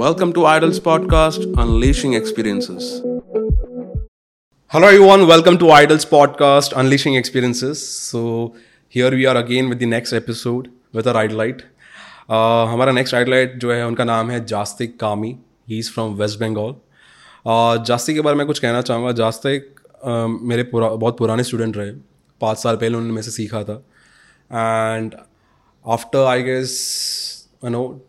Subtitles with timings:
[0.00, 3.02] Welcome to Idols Podcast, Unleashing Experiences.
[4.72, 5.26] Hello, everyone.
[5.26, 7.82] Welcome to Idols Podcast, Unleashing Experiences.
[7.86, 8.54] So,
[8.88, 11.60] here we are again with the next episode with our idolite.
[12.30, 15.36] Uh, हमारा next idolite जो है उनका नाम है Jastik Kami
[15.68, 19.74] he is from West Bengal Jastik के बारे में कुछ कहना चाहूँगा जास्तिक
[20.06, 21.90] uh, मेरे पुरा बहुत पुराने स्टूडेंट रहे
[22.40, 23.82] पाँच साल पहले उन्होंने मेरे से सीखा था
[24.52, 25.14] and
[25.84, 26.78] after I guess
[27.64, 28.06] no no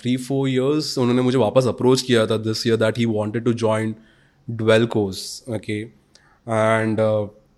[0.00, 3.52] three four years उन्होंने मुझे वापस अप्रोच किया था this year that he wanted to
[3.52, 3.94] join
[4.50, 7.00] dwell course okay and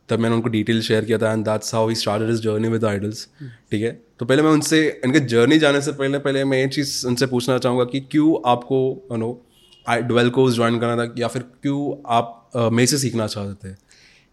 [0.09, 2.85] तब मैंने उनको डिटेल शेयर किया था and that's how he started his journey with
[2.85, 3.29] Idols
[3.71, 3.91] ठीक है?
[4.19, 7.59] तो पहले मैं उनसे इनके जर्नी जाने से पहले पहले मैं ये चीज़ उनसे पूछना
[7.59, 9.47] चाहूँगा कि क्यों आपको you know
[9.89, 13.71] I dwell course join करना था या फिर क्यों आप uh, मेरे से सीखना चाहते
[13.71, 13.75] थे?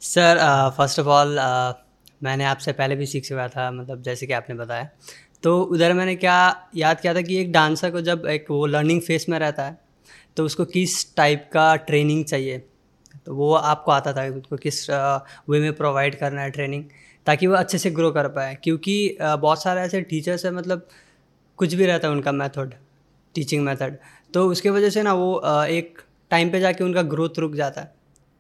[0.02, 0.38] सर
[0.78, 1.40] फ़र्स्ट ऑफ़ ऑल
[2.24, 4.90] मैंने आपसे पहले भी सीख चुका था मतलब जैसे कि आपने बताया।
[5.46, 6.36] तो उधर मैंने क्या
[6.76, 9.78] याद किया था कि एक डांसर को जब एक वो लर्निंग फेस में रहता है
[10.38, 12.58] तो उसको किस टाइप का ट्रेनिंग चाहिए?
[13.26, 16.84] तो वो आपको आता था उसको किस वे में प्रोवाइड करना है ट्रेनिंग
[17.28, 20.88] ताकि वो अच्छे से ग्रो कर पाए। क्योंकि बहुत सारे ऐसे टीचर्स हैं मतलब
[21.60, 22.74] कुछ भी रहता है उनका मेथड
[23.36, 23.98] टीचिंग मेथड
[24.34, 27.95] तो उसके वजह से ना वो एक टाइम पे जाके उनका ग्रोथ रुक जाता है।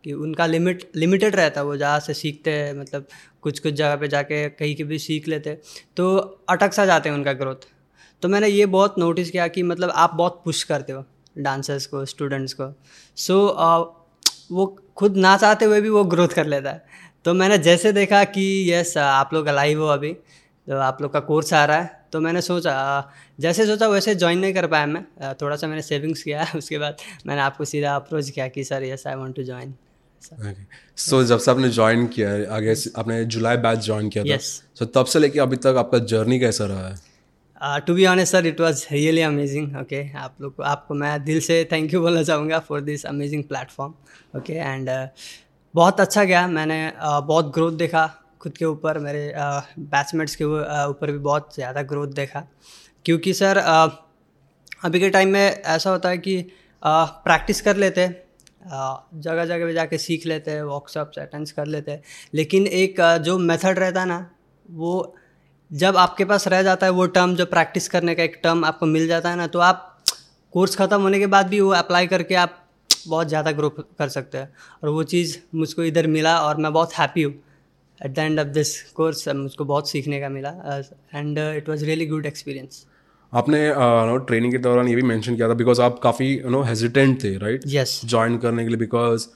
[0.05, 3.07] कि उनका लिमिट लिमिटेड रहता है वो जहाँ से सीखते हैं मतलब
[3.41, 5.57] कुछ कुछ जगह पे जाके कहीं के भी सीख लेते
[5.97, 6.17] तो
[6.49, 7.55] अटक सा जाते हैं उनका ग्रोथ
[8.21, 11.05] तो मैंने ये बहुत नोटिस किया कि मतलब आप बहुत पुश करते हो
[11.37, 12.81] डांसर्स को स्टूडेंट्स को।
[13.15, 14.05] सो so,
[14.51, 16.85] वो खुद ना चाहते हुए भी वो ग्रोथ कर लेता है।
[17.25, 20.13] तो मैंने जैसे देखा कि यस आप लोग अलाइव हो अभी
[20.67, 23.09] तो आप लोग का कोर्स आ रहा है। तो मैंने सोचा
[23.39, 26.97] जैसे सोचा वैसे ज्वाइन नहीं कर पाया मैं। थोड़ा सा मैंने सेविंग्स किया। उसके बाद
[27.25, 29.75] मैंने आपको सीधा अप्रोच किया कि sir yes I want to join
[30.97, 34.85] so जब से आपने ज्वाइन किया है आगे आपने जुलाई बैच ज्वाइन किया था सो
[34.85, 36.99] तब से लेके अभी तक आपका जर्नी कैसा रहा है?
[37.79, 41.39] To be honest sir it was really amazing okay आप लोग को आपको मैं दिल
[41.39, 43.93] से थैंक यू बोलना चाहूँगा for this amazing platform
[44.37, 45.09] okay and
[45.75, 48.05] बहुत अच्छा गया। मैंने uh, बहुत ग्रोथ देखा
[48.41, 49.33] खुद के ऊपर मेरे
[49.79, 52.47] बैचमेट्स uh, के uh, ऊपर भी बहुत ज़्यादा ग्रोथ देखा।
[53.05, 53.91] क्योंकि सर uh,
[54.85, 56.51] अभी के टाइम में ऐसा होता है कि
[56.83, 58.24] प्रैक्टिस कर लेते
[58.65, 62.01] जगह जगह पे जाके सीख लेते हैं वर्कशॉप्स अटेंड कर लेते हैं।
[62.33, 64.29] लेकिन एक जो मेथड रहता है ना,
[64.65, 65.15] वो
[65.71, 68.85] जब आपके पास रह जाता है, वो टर्म जो प्रैक्टिस करने का एक टर्म आपको
[68.87, 69.91] मिल जाता है ना तो आप
[70.53, 72.61] कोर्स ख़त्म होने के बाद भी वो अप्लाई करके आप
[73.07, 74.51] बहुत ज़्यादा ग्रो कर सकते हैं।
[74.83, 77.33] और वो चीज़ मुझको इधर मिला और मैं बहुत हैप्पी हूँ।
[78.01, 80.49] At the end of this course मुझको बहुत सीखने का मिला।
[81.13, 82.85] And it was really good experience
[83.35, 86.49] आपने नो uh, ट्रेनिंग के दौरान ये भी मेंशन किया था बिकॉज़ आप काफ़ी यू
[86.49, 89.27] नो हेजिटेंट थे राइट यस ज्वाइन करने के लिए बिकॉज़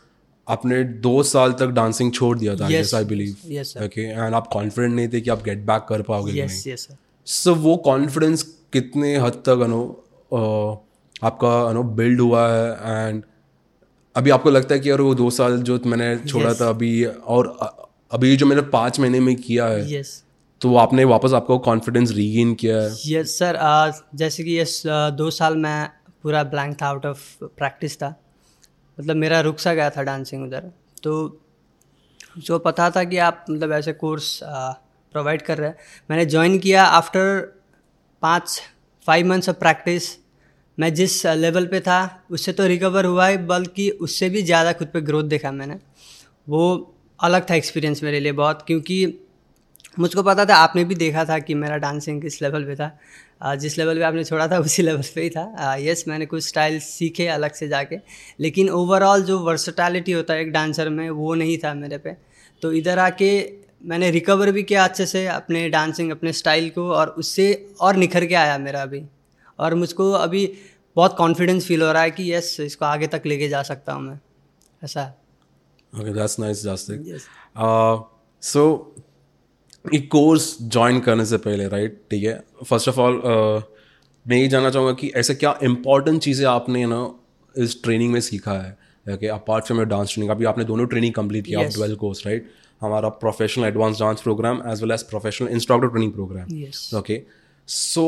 [0.47, 4.95] आपने दो साल तक डांसिंग छोड़ दिया था yes I believe okay and आप कॉन्फिडेंट
[4.95, 6.87] नहीं थे कि आप गेट बैक कर पाओगे यस यस
[7.27, 8.43] सो वो कॉन्फिडेंस
[8.73, 9.81] कितने हद तक नो
[11.23, 13.23] आपका नो बिल्ड हुआ है एंड
[14.15, 16.61] अभी आपको लगता है कि यार वो दो साल जो मैंने छोड़ा yes.
[16.61, 17.55] था अभी और
[18.11, 20.15] अभी जो मैंने पाँच महीने में किया है yes.
[20.61, 22.77] तो आपने वापस आपको कॉन्फिडेंस रीगेन किया?
[22.77, 25.89] है यस सर uh, जैसे कि यस uh, दो साल मैं
[26.23, 28.09] पूरा ब्लैंक था आउट ऑफ़ प्रैक्टिस था।
[28.97, 30.71] मतलब मेरा रुक सा गया था डांसिंग उधर।
[31.03, 31.41] तो
[32.37, 35.77] जो पता था कि आप मतलब ऐसे कोर्स प्रोवाइड कर रहे हैं
[36.09, 37.41] मैंने ज्वाइन किया आफ्टर
[38.21, 38.59] पाँच
[39.07, 40.09] फाइव मंथ्स ऑफ़ प्रैक्टिस
[40.77, 41.99] मैं जिस लेवल पे था
[42.31, 45.79] उससे तो रिकवर हुआ है बल्कि उससे भी ज़्यादा खुद पे ग्रोथ देखा मैंने।
[46.47, 49.05] वो अलग था एक्सपीरियंस मेरे लिए बहुत क्योंकि
[49.99, 53.77] मुझको पता था आपने भी देखा था कि मेरा डांसिंग किस लेवल पे था। जिस
[53.77, 57.27] लेवल पे आपने छोड़ा था उसी लेवल पे ही था। यस मैंने कुछ स्टाइल सीखे
[57.27, 57.97] अलग से जाके
[58.39, 62.15] लेकिन ओवरऑल जो वर्सटैलिटी होता है एक डांसर में वो नहीं था मेरे पे।
[62.61, 63.31] तो इधर आके
[63.81, 67.45] मैंने रिकवर भी किया अच्छे से अपने डांसिंग अपने स्टाइल को और उससे
[67.81, 69.03] और निखर के आया मेरा अभी
[69.59, 70.45] और मुझको अभी
[70.95, 74.03] बहुत कॉन्फिडेंस फील हो रहा है कि यस इसको आगे तक लेके जा सकता हूँ
[74.03, 74.19] मैं।
[74.83, 75.05] ऐसा।
[75.93, 76.65] ओके दैट्स नाइस
[78.43, 78.65] सो
[79.85, 82.43] एक कोर्स ज्वाइन करने से पहले राइट ठीक है?
[82.65, 83.21] फ़र्स्ट ऑफ़ ऑल
[84.25, 86.99] मैं ये जानना चाहूँगा कि ऐसे क्या इंपॉर्टेंट चीज़ें आपने ना
[87.55, 88.77] इस ट्रेनिंग में सीखा है?
[89.05, 91.63] Okay apart from your dance training अभी आपने दोनों ट्रेनिंग कंप्लीट किया.
[91.69, 92.49] ट्वेल्व कोर्स राइट
[92.81, 97.21] हमारा professional advance dance program as well as professional instructor training program okay
[97.67, 98.05] so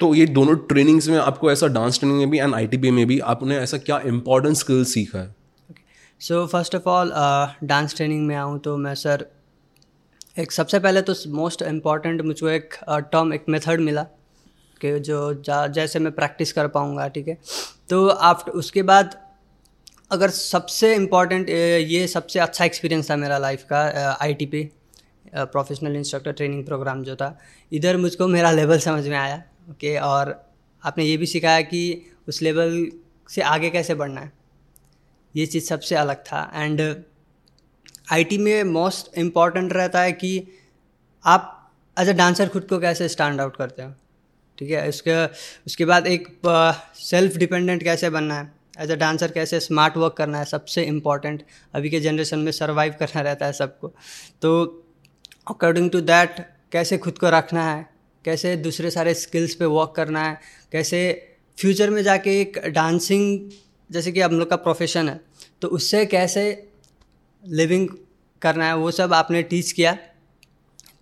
[0.00, 3.18] तो ये दोनों ट्रेनिंग्स में आपको ऐसा डांस ट्रेनिंग में भी एंड आई में भी
[3.32, 5.34] आपने ऐसा क्या इंपॉर्टेंट स्किल सीखा है?
[6.20, 7.12] So first of all
[7.64, 9.26] dance training में आऊँ तो मैं सर
[10.38, 14.02] एक सबसे पहले तो मोस्ट इंपॉर्टेंट मुझको एक टर्म एक मेथड मिला
[14.80, 17.38] कि जो जैसे मैं प्रैक्टिस कर पाऊँगा ठीक है?
[17.90, 19.20] तो आफ्टर उसके बाद
[20.12, 24.70] अगर सबसे इंपॉर्टेंट ये सबसे अच्छा एक्सपीरियंस था मेरा लाइफ का I T P
[25.34, 27.38] professional instructor training program जो था
[27.72, 30.50] इधर मुझको मेरा लेवल समझ में आया ओके okay, और
[30.84, 32.86] आपने ये भी सिखाया कि उस लेवल
[33.28, 34.32] से आगे कैसे बढ़ना है।
[35.36, 37.04] ये चीज़ सबसे अलग था एंड
[38.12, 40.48] आईटी में मोस्ट इंपॉर्टेंट रहता है कि
[41.24, 41.50] आप
[41.98, 43.92] एज अ डांसर खुद को कैसे स्टैंड आउट करते हो?
[44.58, 45.24] ठीक है, उसके
[45.66, 46.28] उसके बाद एक
[47.00, 48.52] सेल्फ डिपेंडेंट कैसे बनना है?
[48.80, 50.44] एज अ डांसर कैसे स्मार्ट वर्क करना है?
[50.44, 51.42] सबसे इंपॉर्टेंट
[51.74, 53.92] अभी के जनरेशन में सर्वाइव करना रहता है सबको।
[54.42, 54.82] तो
[55.50, 56.40] अकॉर्डिंग टू दैट
[56.72, 57.86] कैसे खुद को रखना है?
[58.24, 60.38] कैसे दूसरे सारे स्किल्स पे वर्क करना है?
[60.72, 61.00] कैसे
[61.58, 63.50] फ्यूचर में जाके एक डांसिंग
[63.90, 65.20] जैसे कि हम लोग का प्रोफेशन है
[65.62, 66.44] तो उससे कैसे
[67.44, 67.88] लिविंग
[68.42, 69.96] करना है वो सब आपने टीच किया।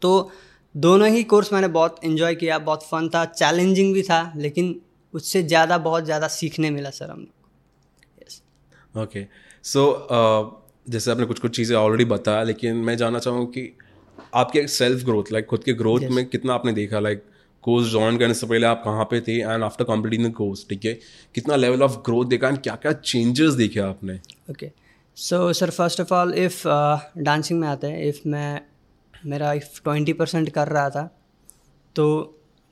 [0.02, 0.30] तो
[0.74, 4.74] दोनों ही कोर्स मैंने बहुत इन्जॉय किया बहुत फन था चैलेंजिंग भी था लेकिन
[5.14, 8.42] उससे ज़्यादा बहुत ज़्यादा सीखने मिला सर हम लोग यस
[8.94, 9.26] ओके
[9.64, 9.82] सो
[10.90, 13.70] जैसे आपने कुछ कुछ चीज़ें ऑलरेडी बताया लेकिन मैं जानना चाहूँ कि
[14.34, 16.10] आपके सेल्फ ग्रोथ लाइक खुद के ग्रोथ yes.
[16.10, 17.00] में कितना आपने देखा?
[17.00, 17.24] लाइक
[17.64, 19.38] कोर्स ज्वाइन करने से पहले आप कहाँ पे थे?
[19.40, 20.98] And after completing the course ठीक है?
[21.34, 22.48] कितना लेवल ऑफ़ ग्रोथ देखा?
[22.48, 24.18] एंड क्या क्या चेंजेस देखे आपने?
[24.50, 24.70] Okay
[25.16, 26.62] so sir first of all if
[27.18, 28.60] dancing में आते हैं इफ़ मैं
[29.26, 31.02] मेरा इफ़ ट्वेंटी परसेंट कर रहा था
[31.96, 32.06] तो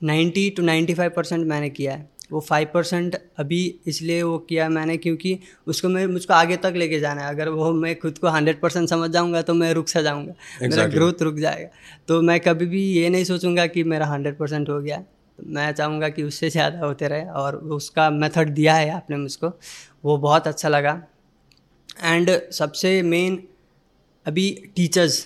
[0.01, 4.67] ninety two ninety five percent मैंने किया है। वो फाइव परसेंट अभी इसलिए वो किया
[4.69, 8.27] मैंने क्योंकि उसको मैं मुझको आगे तक लेके जाना है। अगर वो मैं खुद को
[8.27, 10.69] हंड्रेड परसेंट समझ जाऊँगा तो मैं रुक सा जाऊँगा। exactly.
[10.69, 11.69] मेरा ग्रोथ रुक जाएगा।
[12.07, 15.03] तो मैं कभी भी ये नहीं सोचूँगा कि मेरा हंड्रेड परसेंट हो गया।
[15.39, 19.51] मैं चाहूँगा कि उससे ज़्यादा होते रहे और उसका मेथड दिया है आपने मुझको।
[20.03, 21.01] वो बहुत अच्छा लगा।
[22.01, 23.43] एंड सबसे मेन
[24.25, 25.25] अभी टीचर्स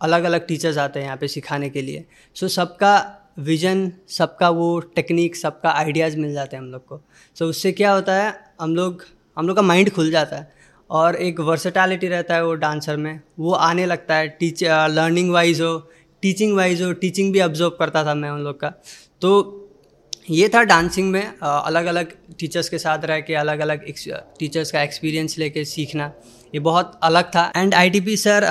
[0.00, 2.04] अलग अलग टीचर्स आते हैं यहाँ पे सिखाने के लिए।
[2.36, 6.96] सो so, सबका विजन सबका वो टेक्निक सबका आइडियाज़ मिल जाते हैं हम लोग को।
[7.36, 9.04] सो so, उससे क्या होता है हम लोग
[9.36, 10.52] हम लोग का माइंड खुल जाता है।
[10.90, 15.60] और एक वर्सेटैलिटी रहता है वो डांसर में। वो आने लगता है टीच लर्निंग वाइज
[15.60, 15.78] हो
[16.22, 18.72] टीचिंग वाइज हो टीचिंग भी ऑब्ज़र्व करता था मैं उन लोग का।
[19.20, 19.59] तो
[20.30, 23.84] ये था डांसिंग में अलग अलग टीचर्स के साथ रह के अलग अलग
[24.38, 26.12] टीचर्स का एक्सपीरियंस लेके सीखना
[26.54, 28.46] ये बहुत अलग था। एंड आईटीपी सर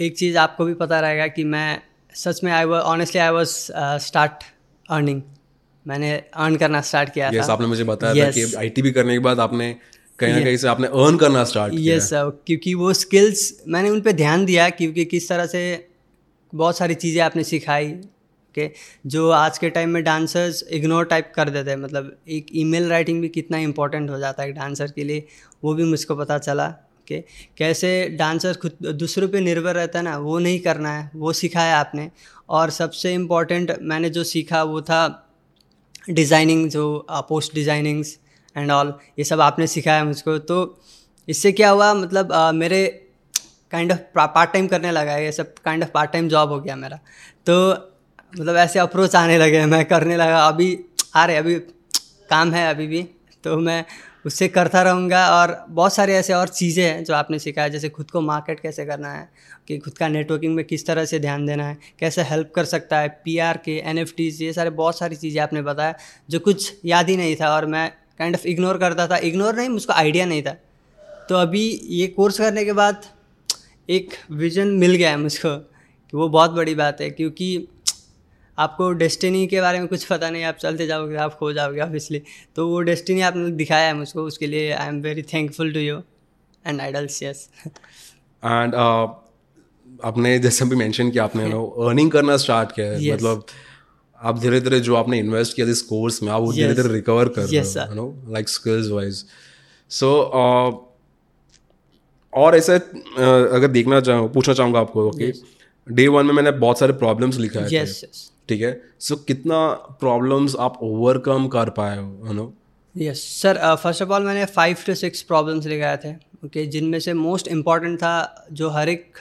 [0.00, 1.80] एक चीज़ आपको भी पता रहेगा कि मैं
[2.14, 3.50] सच में I was honestly I was
[4.06, 4.44] start
[4.88, 5.22] earning
[5.86, 8.26] मैंने अर्न करना स्टार्ट किया yes, था। आपने मुझे बताया yes.
[8.26, 9.74] था कि आईटी भी करने के बाद आपने
[10.18, 13.90] कहीं ना कहीं से आपने अर्न करना स्टार्ट किया। यस सर क्योंकि वो स्किल्स मैंने
[13.90, 15.62] उन पर ध्यान दिया क्योंकि किस तरह से
[16.52, 17.94] बहुत सारी चीज़ें आपने सिखाई
[18.54, 18.70] के
[19.06, 23.20] जो आज के टाइम में डांसर्स इग्नोर टाइप कर देते हैं। मतलब एक ईमेल राइटिंग
[23.22, 25.26] भी कितना इंपॉर्टेंट हो जाता है एक डांसर के लिए
[25.62, 26.68] वो भी मुझको पता चला
[27.08, 27.18] के
[27.58, 31.78] कैसे डांसर खुद दूसरों पे निर्भर रहता है ना वो नहीं करना है वो सिखाया
[31.78, 32.10] आपने।
[32.50, 35.00] और सबसे इंपॉर्टेंट मैंने जो सीखा वो था
[36.10, 36.84] डिज़ाइनिंग जो
[37.28, 38.18] पोस्ट डिज़ाइनिंग्स
[38.56, 40.58] एंड ऑल ये सब आपने सिखाया मुझको। तो
[41.28, 42.86] इससे क्या हुआ मतलब आ, मेरे
[43.72, 46.76] काइंड ऑफ़ पार्ट टाइम करने लगा ये सब kind of part time job हो गया
[46.76, 46.98] मेरा।
[47.46, 47.72] तो
[48.32, 50.78] मतलब ऐसे अप्रोच आने लगे मैं करने लगा। अभी,
[51.16, 51.54] आ रहे अभी
[52.30, 53.02] काम है अभी भी
[53.44, 53.84] तो मैं
[54.26, 58.10] उससे करता रहूँगा और बहुत सारे ऐसे और चीज़ें हैं जो आपने सिखाया, जैसे खुद
[58.10, 59.28] को मार्केट कैसे करना है,
[59.68, 62.98] कि खुद का नेटवर्किंग में किस तरह से ध्यान देना है, कैसे हेल्प कर सकता
[62.98, 65.94] है पीआर के एन ये सारे बहुत सारी चीज़ें आपने बताया,
[66.30, 67.88] जो कुछ याद ही नहीं था और मैं
[68.18, 70.56] काइंड ऑफ़ इग्नोर करता था। इग्नोर नहीं, मुझको आइडिया नहीं था।
[71.28, 73.04] तो अभी ये कोर्स करने के बाद
[73.88, 77.68] एक विजन मिल गया है मुझको, कि वो बहुत बड़ी बात है, क्योंकि
[78.62, 82.22] आपको डेस्टिनी के बारे में कुछ पता नहीं आप चलते जाओगे आप खो जाओगे ऑब्वियसली
[82.56, 85.98] तो वो डेस्टिनी आपने दिखाया है मुझको उसके लिए I am very thankful to you
[86.66, 88.74] and Idols yes and
[90.04, 93.12] आपने जैसे भी मेंशन किया आपने नो अर्निंग करना स्टार्ट किया है। Yes.
[93.12, 93.46] मतलब
[94.22, 97.28] आप धीरे धीरे जो आपने इन्वेस्ट किया इस कोर्स में आप वो धीरे धीरे रिकवर
[97.28, 99.24] कर रहे हो no like skills wise
[99.90, 100.12] so
[102.32, 105.32] और ऐसे uh, अगर देखना चाहूँ पूछना चाहूँगा आपको ओके
[105.86, 108.31] डे वन में मैंने बहुत सारे प्रॉब्लम्स लिखा है yes, yes.
[108.48, 108.82] ठीक है?
[108.98, 112.54] सो कितना प्रॉब्लम्स आप ओवरकम कर पाए हो है no
[112.96, 117.00] yes sir first of all मैंने फाइव टू सिक्स प्रॉब्लम्स लिखाए थे ओके okay, जिनमें
[117.00, 119.16] से मोस्ट इंपॉर्टेंट था जो हर एक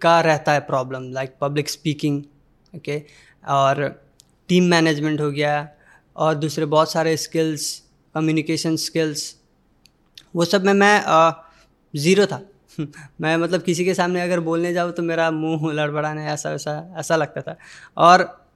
[0.00, 2.22] का रहता है problem like public speaking
[2.76, 3.02] okay
[3.48, 4.02] और
[4.48, 5.68] टीम मैनेजमेंट हो गया
[6.16, 7.82] और दूसरे बहुत सारे स्किल्स
[8.14, 9.36] कम्युनिकेशन स्किल्स
[10.36, 11.04] वो सब में मैं
[11.96, 12.40] ज़ीरो uh, था।
[13.20, 17.16] मैं मतलब किसी के सामने अगर बोलने जाऊँ तो मेरा मुँह लड़बड़ाने ऐसा वैसा ऐसा
[17.16, 17.56] लगता था।
[17.96, 18.47] और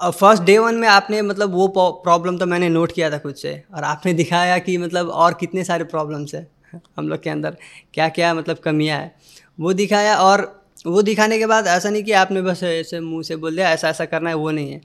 [0.00, 1.66] फ़र्स्ट डे वन में आपने मतलब वो
[2.04, 5.64] प्रॉब्लम तो मैंने नोट किया था खुद से। और आपने दिखाया कि मतलब और कितने
[5.64, 6.46] सारे प्रॉब्लम्स है
[6.98, 7.56] हम लोग के अंदर।
[7.94, 9.14] क्या क्या मतलब कमियाँ है।
[9.60, 10.42] वो दिखाया और
[10.86, 13.88] वो दिखाने के बाद ऐसा नहीं कि आपने बस ऐसे मुँह से बोल दिया ऐसा
[13.88, 14.80] ऐसा करना है वो नहीं है।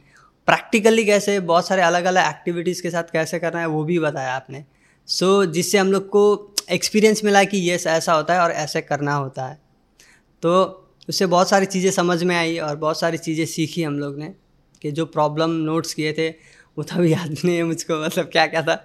[0.48, 4.36] प्रैक्टिकली कैसे बहुत सारे अलग अलग एक्टिविटीज़ के साथ कैसे करना है वो भी बताया
[4.36, 4.64] आपने।
[5.08, 8.82] सो so, जिससे हम लोग को एक्सपीरियंस मिला कि यस ऐसा होता है और ऐसे
[8.82, 9.60] करना होता है।
[10.44, 10.64] तो
[11.10, 14.34] उससे बहुत सारी चीज़ें समझ में आई और बहुत सारी चीज़ें सीखी हम लोग ने।
[14.82, 16.30] कि जो प्रॉब्लम नोट्स किए थे
[16.78, 18.76] वो अभी याद नहीं है मुझको मतलब क्या क्या था।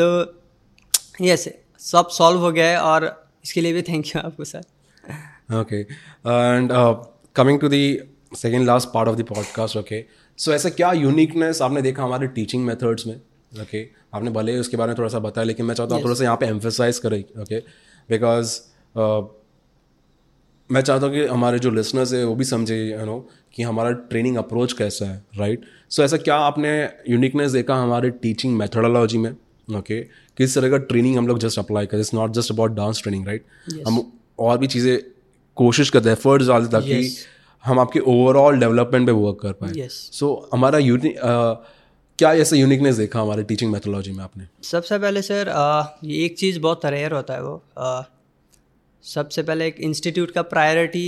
[0.00, 0.34] तो
[1.22, 4.60] यस सब सॉल्व हो गया है और इसके लिए भी थैंक यू आपको sir
[5.54, 5.80] okay
[6.30, 6.70] and
[7.36, 7.96] coming to the
[8.36, 10.00] second last part of the podcast okay.
[10.40, 13.16] So ऐसा क्या यूनिकनेस आपने देखा हमारे टीचिंग मेथड्स में?
[13.16, 13.96] Okay okay?
[14.14, 16.08] आपने भले उसके बारे में थोड़ा सा बताया लेकिन मैं चाहता हूँ yes.
[16.08, 17.60] थोड़ा सा यहाँ पे एम्फेसाइज करें ओके
[18.10, 18.60] बिकॉज़
[20.72, 23.90] मैं चाहता हूँ कि हमारे जो लिसनर्स है वो भी समझे यू नो कि हमारा
[24.10, 25.70] ट्रेनिंग अप्रोच कैसा है राइट right?
[25.90, 26.70] सो so, ऐसा क्या आपने
[27.08, 30.12] यूनिकनेस देखा हमारे टीचिंग मेथडोलॉजी में ओके okay?
[30.38, 33.26] किस तरह का ट्रेनिंग हम लोग जस्ट अप्लाई करें it's not just about dance training
[33.26, 33.44] right
[33.88, 34.00] हम
[34.38, 34.96] और भी चीज़ें
[35.56, 37.18] कोशिश करते हैं एफर्ट्स डालते ताकि Yes.
[37.64, 39.90] हम आपके ओवरऑल डेवलपमेंट पे वर्क कर पाए सो Yes.
[40.18, 41.14] सो हमारा यूनि
[42.18, 46.36] क्या ऐसा यूनिकनेस देखा हमारे टीचिंग मेथोलॉजी में आपने सबसे पहले सर अ, ये एक
[46.38, 47.62] चीज़ बहुत रेयर होता है वो
[49.04, 51.04] सबसे पहले एक इंस्टीट्यूट का प्रायोरिटी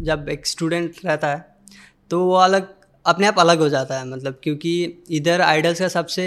[0.00, 1.44] जब एक स्टूडेंट रहता है
[2.10, 2.68] तो वो अलग,
[3.06, 4.72] अपने आप अलग हो जाता है मतलब क्योंकि
[5.10, 6.26] इधर आइडल्स का सबसे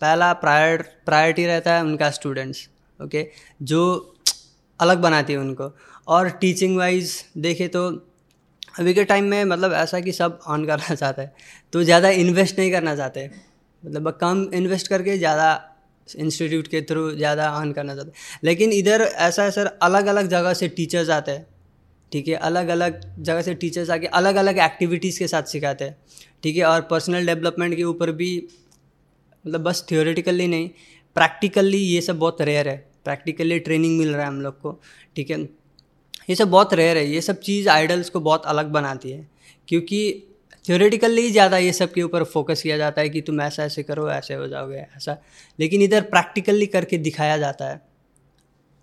[0.00, 2.68] पहला प्रायर प्रायोरिटी रहता है उनका स्टूडेंट्स
[3.00, 3.26] ओके
[3.62, 3.82] जो
[4.80, 5.70] अलग बनाती है उनको।
[6.08, 7.86] और टीचिंग वाइज देखे तो
[8.78, 11.32] अभी के टाइम में मतलब ऐसा कि सब ऑन करना चाहते हैं
[11.72, 13.30] तो ज़्यादा इन्वेस्ट नहीं करना चाहते।
[13.82, 15.48] मतलब कम इन्वेस्ट करके ज़्यादा
[16.08, 18.12] इंस्टीट्यूट के थ्रू ज़्यादा ऑन करना चाहते
[18.44, 21.46] लेकिन इधर ऐसा सर अलग अलग जगह से टीचर्स आते हैं।
[22.12, 25.96] ठीक है अलग अलग जगह से टीचर्स आके अलग अलग एक्टिविटीज़ के साथ सिखाते हैं।
[26.42, 28.36] ठीक है, और पर्सनल डेवलपमेंट के ऊपर भी
[29.44, 30.68] मतलब बस थियोरेटिकली नहीं
[31.16, 34.80] प्रैक्टिकली ये सब बहुत रेयर है। प्रैक्टिकली ट्रेनिंग मिल रहा है हम लोग को,
[35.16, 35.38] ठीक है।
[36.28, 39.26] ये सब बहुत रेयर है, ये सब चीज़ आइडल्स को बहुत अलग बनाती है।
[39.68, 40.22] क्योंकि
[40.64, 44.08] थियोरेटिकली ज़्यादा ये सब के ऊपर फोकस किया जाता है कि तुम ऐसा ऐसे करो,
[44.10, 45.16] ऐसे हो जाओगे, ऐसा।
[45.58, 47.80] लेकिन इधर प्रैक्टिकली करके दिखाया जाता है।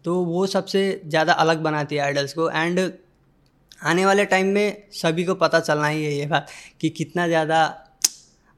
[0.05, 2.79] तो वो सबसे ज़्यादा अलग बनाती है आइडल्स को। एंड
[3.83, 6.47] आने वाले टाइम में सभी को पता चलना ही है ये बात
[6.81, 7.63] कि कितना ज़्यादा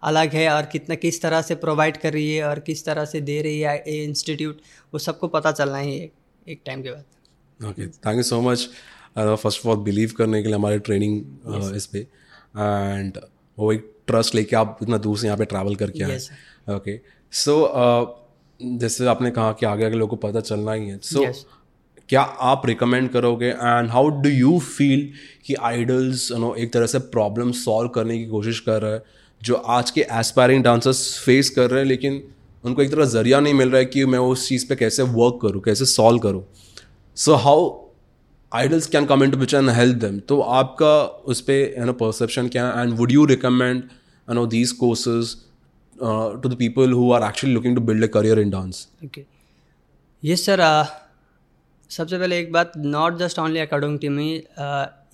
[0.03, 3.21] अलग है और कितना किस तरह से प्रोवाइड कर रही है और किस तरह से
[3.21, 4.61] दे रही है ये इंस्टीट्यूट
[4.93, 6.09] वो सबको पता चलना ही है
[6.47, 8.69] एक टाइम के बाद। Okay thank you so much
[9.17, 13.17] first of all believe करने के लिए हमारे ट्रेनिंग इस पे। एंड
[13.57, 16.17] वो एक ट्रस्ट लेके आप इतना दूर से यहाँ पे ट्रैवल करके आए।
[16.75, 16.99] ओके
[17.33, 17.55] सो
[18.59, 21.45] जैसे आपने कहा कि आगे आगे लोगों को पता चलना ही है। So so, Yes.
[22.09, 23.47] क्या आप रिकमेंड करोगे?
[23.47, 25.09] And how do you feel
[25.45, 29.03] कि आइडल्स यू नो एक तरह से प्रॉब्लम सॉल्व करने की कोशिश कर रहा है,
[29.41, 32.21] जो आज के एस्पायरिंग डांसर्स फेस कर रहे हैं, लेकिन
[32.63, 35.39] उनको एक तरह ज़रिया नहीं मिल रहा है कि मैं उस चीज़ पे कैसे वर्क
[35.41, 36.43] करूँ, कैसे सॉल्व करूँ।
[37.17, 37.69] So how
[38.51, 40.95] idols can come into picture and help them तो आपका
[41.25, 42.81] उस पर यू नो परसेप्शन क्या है?
[42.81, 45.35] And would you recommend you know these courses
[45.97, 49.25] to the people who are actually looking to build a career in dance okay
[50.23, 50.61] ये sir
[51.91, 54.33] सबसे पहले एक बात not just only according to me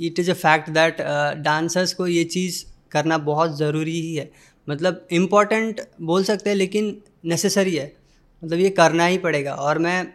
[0.01, 1.01] it is a fact that
[1.43, 4.29] dancers को ये चीज़ करना बहुत ज़रूरी ही है।
[4.67, 7.91] मतलब इंपॉर्टेंट बोल सकते हैं, लेकिन नेसेसरी है।
[8.43, 10.13] मतलब ये करना ही पड़ेगा। और मैं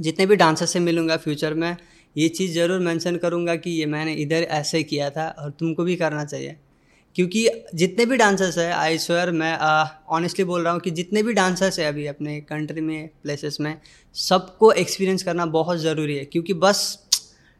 [0.00, 1.76] जितने भी डांसर से मिलूँगा फ्यूचर में,
[2.16, 5.96] ये चीज़ ज़रूर मेंशन करूँगा कि ये मैंने इधर ऐसे किया था और तुमको भी
[5.96, 6.56] करना चाहिए।
[7.16, 9.56] क्योंकि जितने भी डांसर्स हैं आई स्वेयर मैं
[10.16, 13.76] ऑनेस्टली बोल रहा हूँ कि जितने भी डांसर्स हैं अभी अपने कंट्री में प्लेसेस में,
[14.16, 16.82] सबको एक्सपीरियंस करना बहुत ज़रूरी है। क्योंकि बस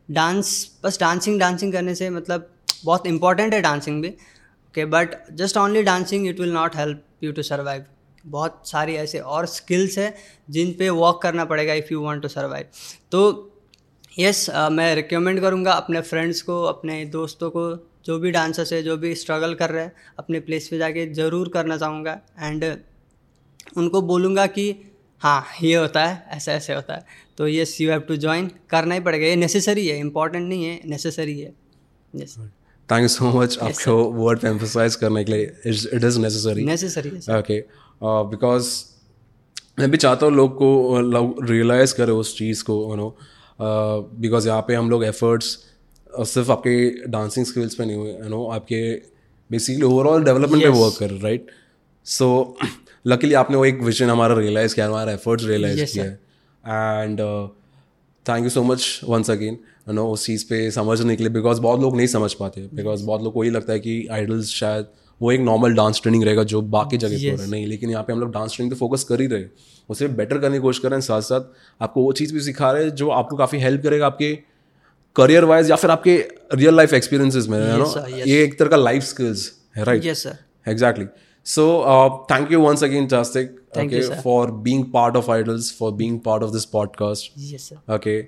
[0.08, 2.50] डांस बस डांसिंग डांसिंग करने से मतलब
[2.84, 7.32] बहुत इंपॉर्टेंट है डांसिंग भी। Okay but just only dancing it will not help you
[7.32, 7.84] to survive
[8.24, 10.14] बहुत सारी ऐसे और स्किल्स है
[10.50, 12.66] जिन पे वर्क करना पड़ेगा if you want to survive
[13.12, 13.20] तो
[14.18, 17.62] यस yes, uh, मैं रिकमेंड करूँगा अपने फ्रेंड्स को अपने दोस्तों को
[18.06, 21.48] जो भी डांसर्स है जो भी स्ट्रगल कर रहे हैं अपने प्लेस पे जाके ज़रूर
[21.54, 22.64] करना चाहूँगा। एंड
[23.76, 24.74] उनको बोलूँगा कि
[25.22, 27.04] हाँ ये होता है ऐसा ऐसे होता है।
[27.38, 30.80] तो yes you have to join करना ही पड़ेगा। ये नेसेसरी है इंपॉर्टेंट नहीं है
[30.86, 31.52] नेसेसरी है।
[32.14, 32.38] Yes
[32.88, 37.10] thank you so much आपको वर्ड पे एम्फोसाइज करने के लिए it is necessary necessary
[37.38, 37.60] okay
[38.30, 38.74] because
[39.78, 43.16] मैं भी चाहता हूँ लोग को लोग रियलाइज़ करें उस चीज़ को यू नो
[43.58, 45.58] बिकॉज़ यहाँ पे हम लोग एफर्ट्स
[46.28, 48.80] सिर्फ़ आपके डांसिंग स्किल्स पे नहीं हुए यू नो आपके
[49.50, 51.50] बेसिकली ओवरऑल डेवलपमेंट पे वर्क कर राइट
[52.06, 52.56] सो
[53.06, 57.20] लकीली आपने वो एक विजन हमारा रियलाइज़ किया हमारा एफर्ट्स रियलाइज़ किया है। And
[58.26, 59.58] thank you so much once again
[59.88, 63.04] you know उस चीज़ पे समझने के लिए बिकॉज़ बहुत लोग नहीं समझ पाते बिकॉज़
[63.06, 64.86] बहुत लोग को ये लगता है कि आइडल्स शायद
[65.22, 67.90] वो एक नॉर्मल डांस ट्रेनिंग रहेगा जो बाकी जगह पे हो रहा है। नहीं लेकिन
[67.90, 69.44] यहाँ पे हम लोग डांस ट्रेनिंग पे फोकस कर ही रहे
[69.88, 71.40] उसे बेटर करने की कोशिश कर रहे हैं साथ साथ
[71.82, 74.38] आपको वो चीज़ भी सिखा रहे हैं जो आपको काफ़ी हेल्प करेगा आपके
[75.16, 78.26] करियर वाइज या फिर आपके रियल लाइफ एक्सपीरियंसेस में यू नो yes.
[78.26, 80.38] ये एक तरह का लाइफ स्किल्स है right yes sir
[83.08, 84.22] Jastik Thank okay you, sir.
[84.22, 87.30] for being part of idols for being part of this podcast.
[87.38, 88.18] Yes sir okay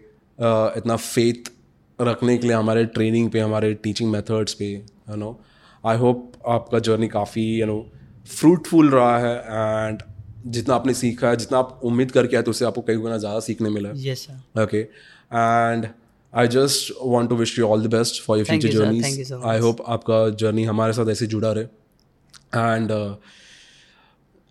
[0.45, 1.53] uh, इतना faith
[2.01, 5.41] रखने के लिए हमारे ट्रेनिंग पे हमारे टीचिंग मेथड्स पे यू नो
[5.87, 7.79] आई होप आपका journey काफ़ी यू नो
[8.29, 10.03] फ्रूटफुल रहा है एंड
[10.55, 13.41] जितना आपने सीखा है जितना आप उम्मीद करके आए तो उससे आपको कई गुना ज़्यादा
[13.41, 15.87] सीखने मिला। है yes sir okay and
[16.33, 19.03] I just want to wish you all the best for your future journey
[19.45, 21.65] I hope आपका जर्नी हमारे साथ ऐसे जुड़ा रहे।
[22.75, 22.91] And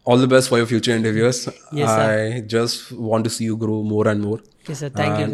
[0.08, 4.10] all the best for your future interviewers I just want to see you grow more
[4.10, 4.44] and more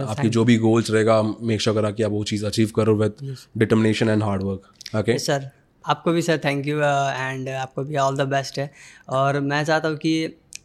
[0.01, 3.35] आपके जो भी goals रहेगा मेक श्योर करा कि आप वो चीज़ अचीव करो with
[3.57, 5.49] determination and hard work okay sir
[5.85, 8.71] आपको भी सर थैंक यू एंड आपको भी ऑल द बेस्ट है।
[9.09, 10.13] और मैं चाहता हूँ कि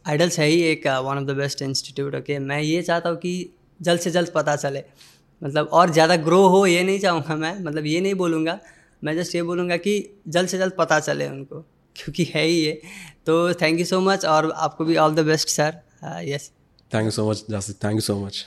[0.07, 3.33] आइडल्स है ही एक one of the best institute okay मैं ये चाहता हूँ कि
[3.79, 4.83] जल्द से जल्द पता चले।
[5.41, 8.59] मतलब और ज़्यादा ग्रो हो ये नहीं चाहूँगा मैं मतलब ये नहीं बोलूँगा।
[9.01, 9.93] मैं जस्ट ये बोलूँगा कि
[10.27, 11.59] जल्द से जल्द पता चले उनको
[11.95, 12.81] क्योंकि है ही ये।
[13.25, 15.81] तो थैंक यू सो मच और आपको भी all the best sir
[16.25, 16.51] yes
[16.91, 17.45] thank you so much.
[17.83, 18.45] Thank you so much.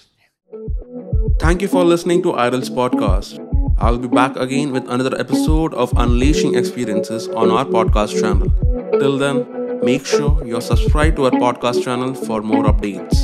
[1.40, 3.49] Thank you for listening to Idol's podcast.
[3.80, 8.52] I'll be back again with another episode of Unleashing Experiences on our podcast channel.
[9.00, 13.16] Till then, make sure you're subscribed to our podcast channel for more updates.